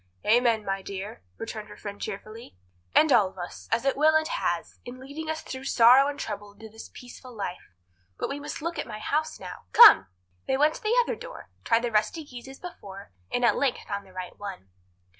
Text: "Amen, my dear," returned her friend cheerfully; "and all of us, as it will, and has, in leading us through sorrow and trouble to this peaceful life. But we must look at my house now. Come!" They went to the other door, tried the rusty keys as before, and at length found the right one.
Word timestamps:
"Amen, 0.25 0.65
my 0.65 0.81
dear," 0.81 1.21
returned 1.37 1.67
her 1.69 1.77
friend 1.77 2.01
cheerfully; 2.01 2.57
"and 2.95 3.11
all 3.11 3.27
of 3.29 3.37
us, 3.37 3.69
as 3.71 3.85
it 3.85 3.95
will, 3.95 4.15
and 4.15 4.27
has, 4.29 4.79
in 4.83 4.99
leading 4.99 5.29
us 5.29 5.43
through 5.43 5.65
sorrow 5.65 6.07
and 6.07 6.19
trouble 6.19 6.55
to 6.55 6.67
this 6.67 6.89
peaceful 6.91 7.31
life. 7.31 7.75
But 8.17 8.27
we 8.27 8.39
must 8.39 8.63
look 8.63 8.79
at 8.79 8.87
my 8.87 8.97
house 8.97 9.39
now. 9.39 9.65
Come!" 9.73 10.07
They 10.47 10.57
went 10.57 10.73
to 10.73 10.81
the 10.81 10.97
other 11.03 11.15
door, 11.15 11.51
tried 11.63 11.83
the 11.83 11.91
rusty 11.91 12.25
keys 12.25 12.47
as 12.47 12.59
before, 12.59 13.11
and 13.31 13.45
at 13.45 13.55
length 13.57 13.83
found 13.87 14.07
the 14.07 14.11
right 14.11 14.35
one. 14.39 14.69